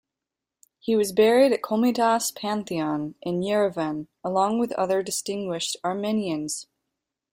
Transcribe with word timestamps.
He 0.79 0.95
was 0.95 1.11
buried 1.11 1.51
at 1.51 1.61
Komitas 1.61 2.33
Pantheon, 2.35 3.13
in 3.21 3.41
Yerevan, 3.41 4.07
along 4.23 4.57
with 4.57 4.71
other 4.71 5.03
distinguished 5.03 5.77
Armenians. 5.85 6.65